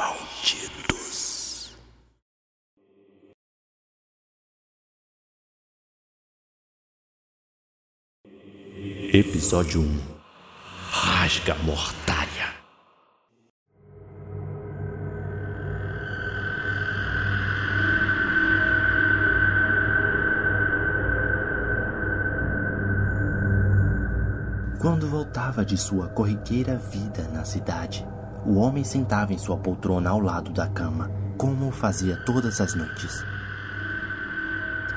[0.00, 1.76] malditos.
[9.12, 10.00] Episódio 1
[10.90, 12.30] Rasga Mortalha
[24.80, 28.06] Quando voltava de sua corriqueira vida na cidade,
[28.44, 32.74] o homem sentava em sua poltrona ao lado da cama, como o fazia todas as
[32.74, 33.24] noites.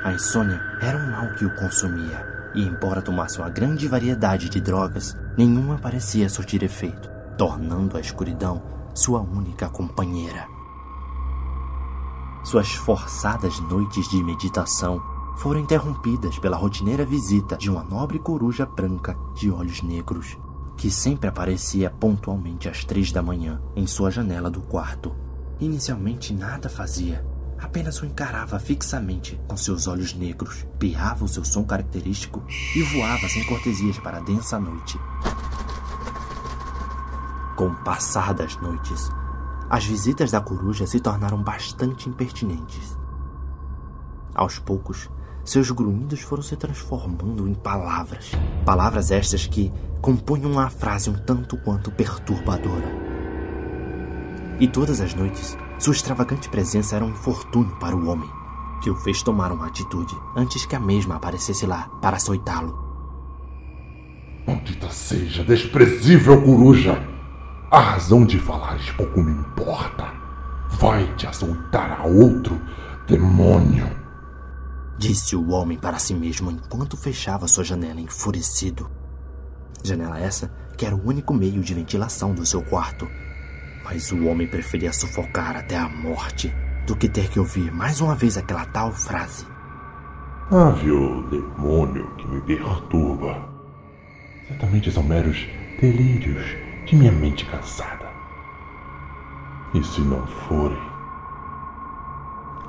[0.03, 4.59] A insônia era um mal que o consumia, e embora tomasse uma grande variedade de
[4.59, 8.61] drogas, nenhuma parecia surtir efeito, tornando a escuridão
[8.93, 10.47] sua única companheira.
[12.43, 15.01] Suas forçadas noites de meditação
[15.37, 20.37] foram interrompidas pela rotineira visita de uma nobre coruja branca de olhos negros,
[20.77, 25.15] que sempre aparecia pontualmente às três da manhã em sua janela do quarto.
[25.59, 27.25] Inicialmente nada fazia,
[27.59, 32.43] apenas o encarava fixamente com seus olhos negros, piava o seu som característico
[32.75, 34.99] e voava sem cortesias para a densa noite.
[37.55, 39.09] Com o passar das noites,
[39.69, 42.97] as visitas da coruja se tornaram bastante impertinentes.
[44.35, 45.09] Aos poucos,
[45.43, 48.31] seus grunhidos foram se transformando em palavras.
[48.65, 52.87] Palavras estas que compunham uma frase um tanto quanto perturbadora.
[54.59, 58.29] E todas as noites, sua extravagante presença era um infortúnio para o homem,
[58.81, 62.81] que o fez tomar uma atitude antes que a mesma aparecesse lá para açoitá-lo.
[64.47, 67.01] Maldita seja, desprezível coruja!
[67.71, 70.13] A razão de falares pouco me importa.
[70.69, 72.61] Vai te açoitar a outro,
[73.07, 74.02] demônio!
[75.03, 78.89] Disse o homem para si mesmo enquanto fechava sua janela enfurecido.
[79.83, 83.05] Janela essa que era o único meio de ventilação do seu quarto.
[83.83, 86.55] Mas o homem preferia sufocar até a morte
[86.87, 89.45] do que ter que ouvir mais uma vez aquela tal frase.
[90.49, 93.49] Ave o demônio que me perturba.
[94.47, 95.45] Certamente são meros
[95.81, 96.45] delírios
[96.85, 98.09] de minha mente cansada.
[99.73, 100.92] E se não forem,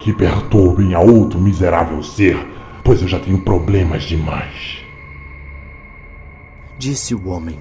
[0.04, 2.37] que perturbem a outro miserável ser,
[2.84, 4.84] pois eu já tenho problemas demais.
[6.78, 7.59] Disse o homem,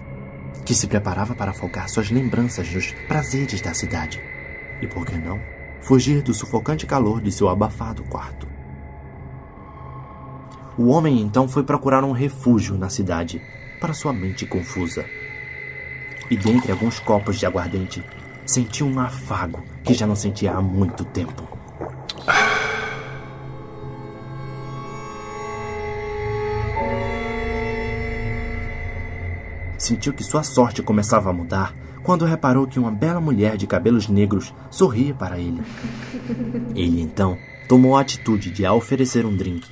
[0.66, 4.22] que se preparava para afogar suas lembranças nos prazeres da cidade.
[4.82, 5.40] E por que não
[5.80, 8.46] fugir do sufocante calor de seu abafado quarto?
[10.78, 13.42] O homem então foi procurar um refúgio na cidade
[13.80, 15.06] para sua mente confusa.
[16.30, 18.04] E dentre alguns copos de aguardente,
[18.46, 21.53] sentiu um afago que já não sentia há muito tempo.
[29.84, 34.08] Sentiu que sua sorte começava a mudar quando reparou que uma bela mulher de cabelos
[34.08, 35.62] negros sorria para ele.
[36.74, 39.70] Ele então tomou a atitude de a oferecer um drink.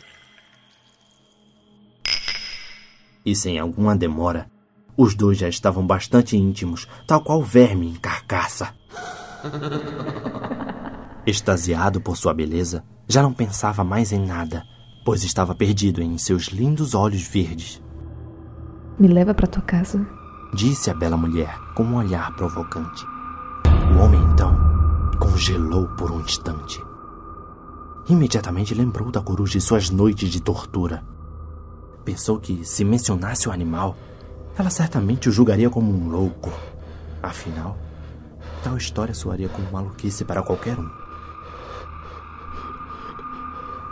[3.26, 4.52] E sem alguma demora,
[4.98, 8.74] os dois já estavam bastante íntimos, tal qual verme em carcaça.
[11.26, 14.66] Extasiado por sua beleza, já não pensava mais em nada,
[15.06, 17.82] pois estava perdido em seus lindos olhos verdes.
[19.02, 20.06] Me leva para tua casa,
[20.54, 23.04] disse a bela mulher com um olhar provocante.
[23.96, 24.56] O homem então
[25.18, 26.80] congelou por um instante.
[28.08, 31.04] Imediatamente lembrou da coruja e suas noites de tortura.
[32.06, 33.98] Pensou que, se mencionasse o animal,
[34.56, 36.54] ela certamente o julgaria como um louco.
[37.24, 37.80] Afinal,
[38.64, 40.88] tal história soaria como maluquice para qualquer um.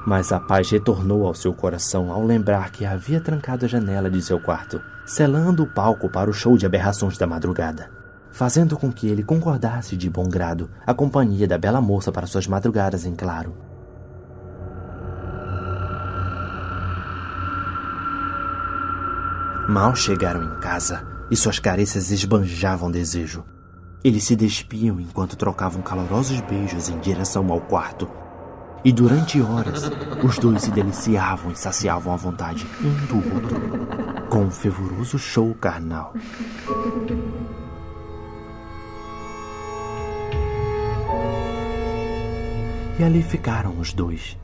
[0.06, 4.22] Mas a paz retornou ao seu coração ao lembrar que havia trancado a janela de
[4.22, 7.90] seu quarto, selando o palco para o show de aberrações da madrugada,
[8.32, 12.46] fazendo com que ele concordasse de bom grado a companhia da bela moça para suas
[12.46, 13.58] madrugadas em claro.
[19.68, 23.44] Mal chegaram em casa e suas carícias esbanjavam desejo.
[24.04, 28.08] Eles se despiam enquanto trocavam calorosos beijos em direção ao quarto
[28.84, 29.92] e durante horas,
[30.24, 35.54] os dois se deliciavam e saciavam à vontade um do outro, com um fervoroso show
[35.56, 36.14] carnal.
[42.98, 44.38] E ali ficaram os dois,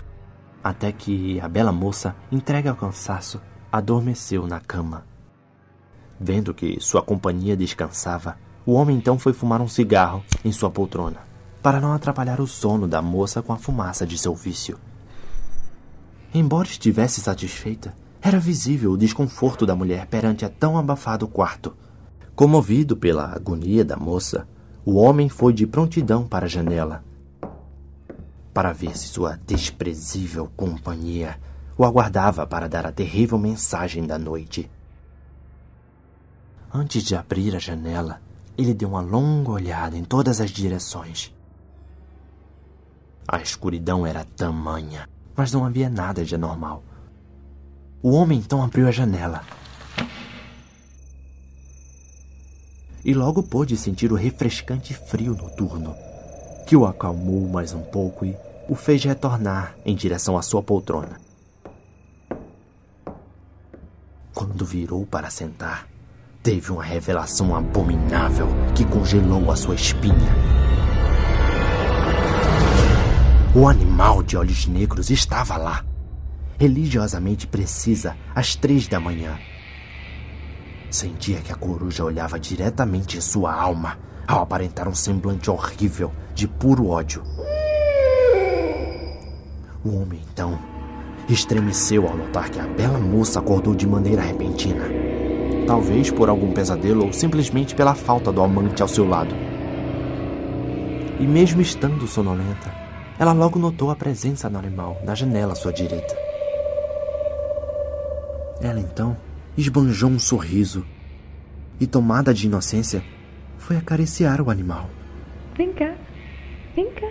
[0.63, 3.41] até que a bela moça, entregue ao cansaço,
[3.71, 5.05] adormeceu na cama.
[6.19, 11.34] Vendo que sua companhia descansava, o homem então foi fumar um cigarro em sua poltrona
[11.65, 14.77] para não atrapalhar o sono da moça com a fumaça de seu vício.
[16.31, 17.91] Embora estivesse satisfeita,
[18.21, 21.75] era visível o desconforto da mulher perante a tão abafado quarto.
[22.35, 24.47] Comovido pela agonia da moça,
[24.85, 27.03] o homem foi de prontidão para a janela
[28.53, 31.37] para ver se sua desprezível companhia
[31.75, 34.69] o aguardava para dar a terrível mensagem da noite.
[36.71, 38.21] Antes de abrir a janela,
[38.55, 41.34] ele deu uma longa olhada em todas as direções.
[43.27, 46.83] A escuridão era tamanha, mas não havia nada de anormal.
[48.01, 49.41] O homem então abriu a janela.
[53.03, 55.95] E logo pôde sentir o refrescante frio noturno,
[56.67, 58.35] que o acalmou mais um pouco e
[58.69, 61.19] o fez retornar em direção à sua poltrona.
[64.33, 65.87] Quando virou para sentar,
[66.43, 70.54] teve uma revelação abominável que congelou a sua espinha.
[73.57, 75.85] O animal de olhos negros estava lá,
[76.59, 79.39] religiosamente precisa, às três da manhã.
[80.91, 83.97] Sentia que a coruja olhava diretamente em sua alma
[84.27, 87.23] ao aparentar um semblante horrível de puro ódio.
[89.85, 90.59] O homem, então,
[91.29, 94.83] estremeceu ao notar que a bela moça acordou de maneira repentina.
[95.65, 99.33] Talvez por algum pesadelo ou simplesmente pela falta do amante ao seu lado.
[101.17, 102.84] E mesmo estando sonolenta,
[103.17, 106.15] ela logo notou a presença do animal na janela à sua direita.
[108.61, 109.15] Ela então
[109.57, 110.85] esbanjou um sorriso
[111.79, 113.03] e, tomada de inocência,
[113.57, 114.89] foi acariciar o animal.
[115.55, 115.95] Vem cá,
[116.75, 117.09] vem cá.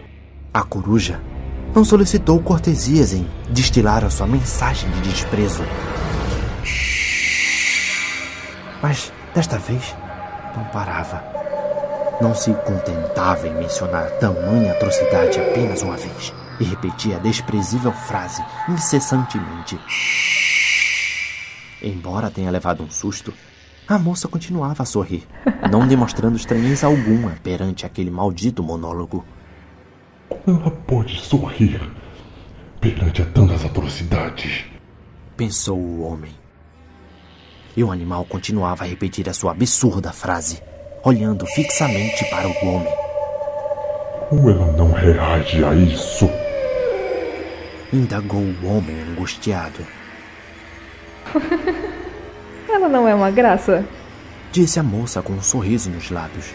[0.52, 1.20] A coruja
[1.74, 5.62] não solicitou cortesias em destilar a sua mensagem de desprezo.
[8.82, 9.94] Mas desta vez
[10.54, 11.43] não parava.
[12.24, 18.42] Não se contentava em mencionar tamanha atrocidade apenas uma vez e repetia a desprezível frase
[18.66, 19.78] incessantemente.
[21.82, 23.30] Embora tenha levado um susto,
[23.86, 25.28] a moça continuava a sorrir,
[25.70, 29.22] não demonstrando estranheza alguma perante aquele maldito monólogo.
[30.46, 31.78] Ela pode sorrir
[32.80, 34.64] perante a tantas atrocidades.
[35.36, 36.32] Pensou o homem.
[37.76, 40.62] E o animal continuava a repetir a sua absurda frase,
[41.04, 42.92] olhando fixamente para o homem.
[44.30, 46.30] Como ela não reage a isso?
[47.92, 49.86] Indagou o homem angustiado.
[52.68, 53.84] Ela não é uma graça?
[54.50, 56.46] Disse a moça com um sorriso nos lábios.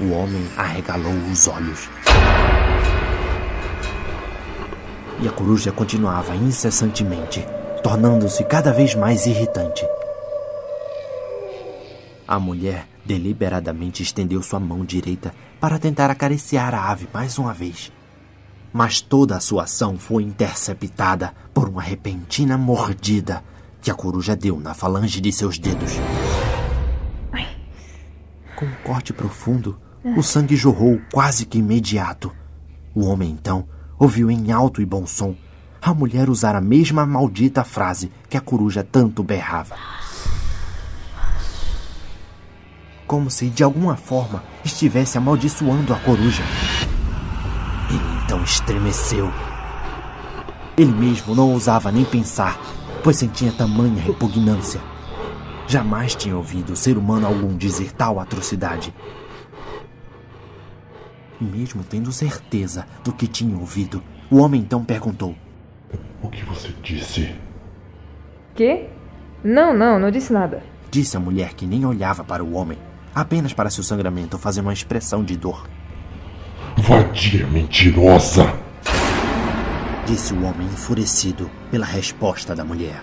[0.00, 1.88] O homem arregalou os olhos.
[5.20, 7.46] E a coruja continuava incessantemente,
[7.82, 9.86] tornando-se cada vez mais irritante.
[12.26, 17.92] A mulher deliberadamente estendeu sua mão direita para tentar acariciar a ave mais uma vez.
[18.72, 23.44] Mas toda a sua ação foi interceptada por uma repentina mordida
[23.80, 25.92] que a coruja deu na falange de seus dedos.
[28.56, 29.78] Com um corte profundo,
[30.16, 32.32] o sangue jorrou quase que imediato.
[32.94, 33.66] O homem então
[33.98, 35.36] ouviu em alto e bom som
[35.80, 39.76] a mulher usar a mesma maldita frase que a coruja tanto berrava.
[43.14, 46.42] Como se de alguma forma estivesse amaldiçoando a coruja.
[47.88, 49.30] Ele então estremeceu.
[50.76, 52.58] Ele mesmo não ousava nem pensar,
[53.04, 54.80] pois sentia tamanha repugnância.
[55.68, 58.92] Jamais tinha ouvido ser humano algum dizer tal atrocidade.
[61.40, 65.36] E mesmo tendo certeza do que tinha ouvido, o homem então perguntou:
[66.20, 67.32] O que você disse?
[68.56, 68.88] Quê?
[69.44, 70.64] Não, não, não disse nada.
[70.90, 72.76] Disse a mulher que nem olhava para o homem,
[73.14, 75.68] apenas para seu sangramento fazer uma expressão de dor.
[76.76, 78.52] Vadia mentirosa!
[80.06, 83.02] Disse o homem enfurecido pela resposta da mulher.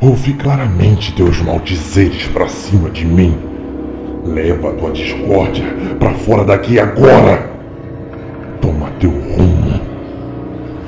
[0.00, 3.36] Ouvi claramente teus maldizeres para cima de mim.
[4.24, 5.64] Leva tua discórdia
[5.98, 7.50] para fora daqui agora!
[8.60, 9.80] Toma teu rumo,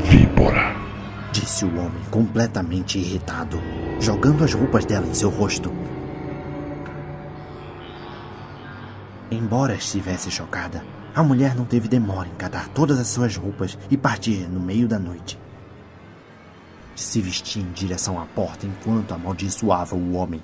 [0.04, 0.74] víbora!
[1.32, 3.60] Disse o homem completamente irritado,
[3.98, 5.81] jogando as roupas dela em seu rosto.
[9.52, 10.82] Embora estivesse chocada,
[11.14, 14.88] a mulher não teve demora em catar todas as suas roupas e partir no meio
[14.88, 15.38] da noite.
[16.96, 20.42] Se vestia em direção à porta enquanto amaldiçoava o homem,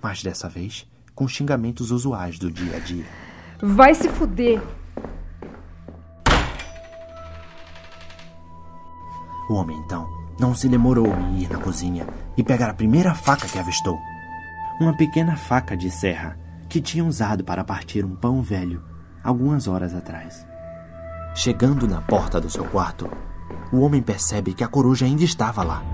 [0.00, 3.04] mas dessa vez com xingamentos usuais do dia a dia.
[3.60, 4.62] Vai se fuder!
[9.50, 10.08] O homem então
[10.38, 12.06] não se demorou em ir na cozinha
[12.36, 13.98] e pegar a primeira faca que avistou.
[14.80, 16.43] Uma pequena faca de serra
[16.74, 18.82] que tinha usado para partir um pão velho
[19.22, 20.44] algumas horas atrás.
[21.32, 23.08] Chegando na porta do seu quarto,
[23.72, 25.84] o homem percebe que a coruja ainda estava lá.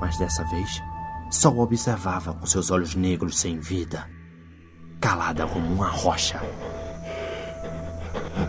[0.00, 0.80] Mas dessa vez,
[1.28, 4.08] só o observava com seus olhos negros sem vida,
[5.00, 6.40] calada como uma rocha.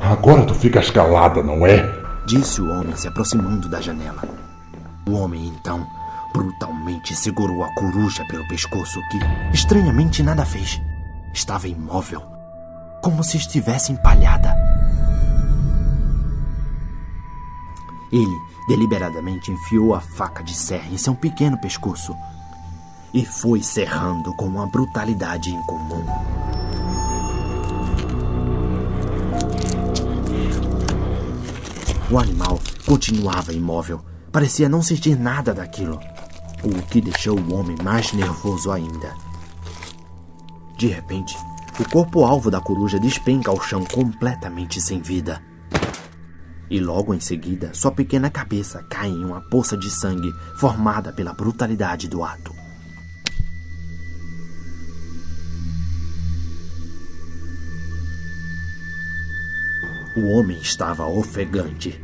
[0.01, 1.81] Agora tu ficas calada, não é?
[2.27, 4.21] Disse o homem se aproximando da janela.
[5.09, 5.83] O homem então
[6.31, 9.17] brutalmente segurou a coruja pelo pescoço, que
[9.51, 10.79] estranhamente nada fez.
[11.33, 12.21] Estava imóvel,
[13.01, 14.55] como se estivesse empalhada.
[18.11, 18.37] Ele
[18.67, 22.15] deliberadamente enfiou a faca de serra em seu pequeno pescoço
[23.13, 26.05] e foi serrando com uma brutalidade incomum.
[32.11, 35.99] O animal continuava imóvel, parecia não sentir nada daquilo,
[36.63, 39.32] o que deixou o homem mais nervoso ainda.
[40.83, 41.37] De repente,
[41.79, 45.41] o corpo-alvo da coruja despenca ao chão completamente sem vida.
[46.69, 51.31] E logo em seguida, sua pequena cabeça cai em uma poça de sangue formada pela
[51.31, 52.53] brutalidade do ato.
[60.17, 61.97] O homem estava ofegante.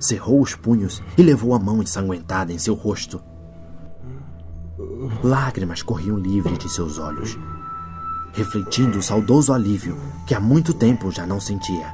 [0.00, 3.22] Cerrou os punhos e levou a mão ensanguentada em seu rosto.
[5.22, 7.38] Lágrimas corriam livres de seus olhos,
[8.36, 11.90] refletindo o saudoso alívio que há muito tempo já não sentia.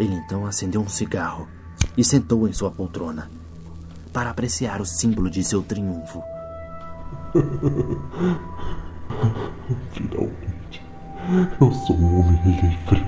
[0.00, 1.46] Ele então acendeu um cigarro
[1.98, 3.30] e sentou em sua poltrona
[4.10, 6.22] para apreciar o símbolo de seu triunfo.
[9.92, 10.82] Finalmente,
[11.60, 13.06] eu sou um homem livre.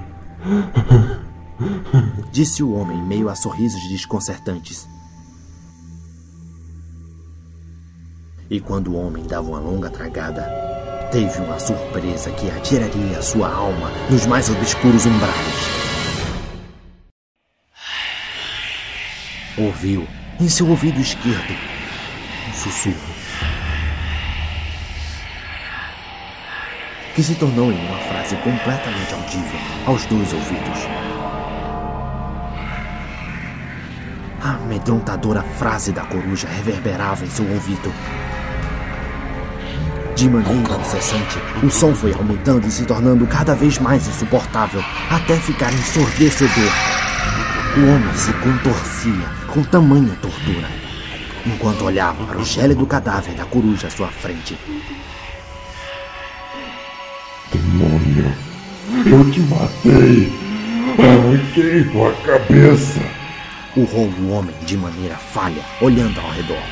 [2.30, 4.86] Disse o homem, meio a sorrisos desconcertantes.
[8.50, 10.46] E quando o homem dava uma longa tragada,
[11.10, 15.36] teve uma surpresa que atiraria sua alma nos mais obscuros umbrais.
[19.58, 20.06] Ouviu,
[20.38, 21.56] em seu ouvido esquerdo,
[22.48, 23.16] um sussurro.
[27.16, 30.80] que se tornou em uma frase completamente audível aos dois ouvidos.
[34.42, 37.90] A amedrontadora frase da coruja reverberava em seu ouvido.
[40.16, 45.36] De maneira incessante, o som foi aumentando e se tornando cada vez mais insuportável, até
[45.36, 46.72] ficar ensurdecedor.
[47.76, 50.68] O homem se contorcia com tamanha tortura,
[51.44, 54.58] enquanto olhava para o gélido cadáver da coruja à sua frente.
[57.52, 58.32] Demônio,
[59.04, 60.32] eu te matei!
[60.98, 63.00] Arranquei tua cabeça!
[63.76, 66.62] Urrou o homem de maneira falha, olhando ao redor.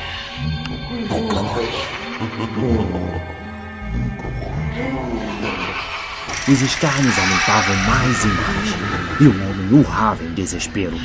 [6.47, 10.95] Os escarnes aumentavam mais e mais, e o homem urrava em desespero,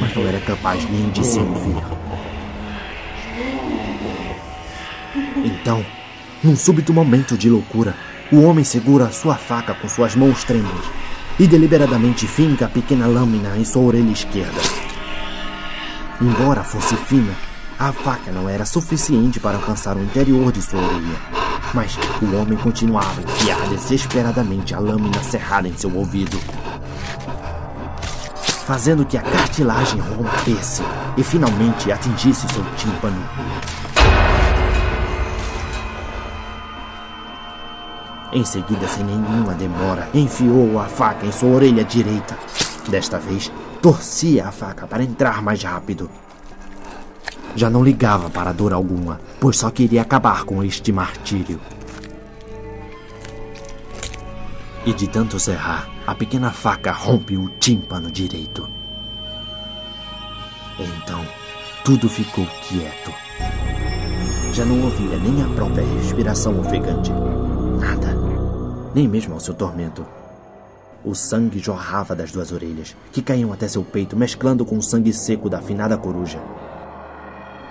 [0.00, 1.82] mas não era capaz nem de se ouvir.
[5.44, 5.84] Então,
[6.42, 7.94] num súbito momento de loucura,
[8.30, 10.84] o homem segura sua faca com suas mãos trêmulas
[11.38, 14.60] e deliberadamente finca a pequena lâmina em sua orelha esquerda.
[16.20, 17.34] Embora fosse fina,
[17.78, 21.16] a faca não era suficiente para alcançar o interior de sua orelha.
[21.72, 26.40] Mas o homem continuava a enfiar desesperadamente a lâmina cerrada em seu ouvido,
[28.66, 30.82] fazendo que a cartilagem rompesse
[31.16, 33.22] e finalmente atingisse seu tímpano.
[38.32, 42.36] Em seguida, sem nenhuma demora, enfiou a faca em sua orelha direita.
[42.88, 46.10] Desta vez, torcia a faca para entrar mais rápido.
[47.58, 51.60] Já não ligava para dor alguma, pois só queria acabar com este martírio.
[54.86, 58.70] E de tanto serrar, a pequena faca rompe o tímpano direito.
[60.78, 61.20] Então,
[61.84, 63.12] tudo ficou quieto.
[64.52, 67.10] Já não ouvia nem a própria respiração ofegante.
[67.80, 68.16] Nada.
[68.94, 70.06] Nem mesmo ao seu tormento.
[71.04, 75.12] O sangue jorrava das duas orelhas, que caíam até seu peito, mesclando com o sangue
[75.12, 76.40] seco da afinada coruja.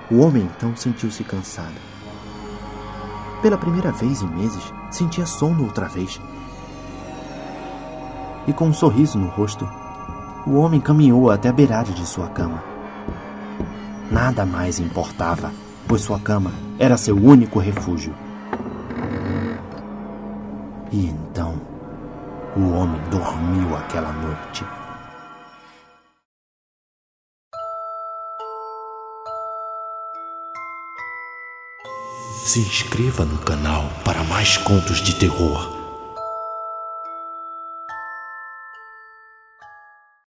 [0.10, 1.76] O homem então sentiu-se cansado.
[3.42, 6.20] Pela primeira vez em meses, sentia sono outra vez.
[8.48, 9.68] E com um sorriso no rosto,
[10.46, 12.64] o homem caminhou até a beirada de sua cama.
[14.10, 15.52] Nada mais importava,
[15.86, 18.16] pois sua cama era seu único refúgio.
[20.90, 21.60] E então,
[22.56, 24.66] o homem dormiu aquela noite.
[32.48, 35.77] Se inscreva no canal para mais contos de terror.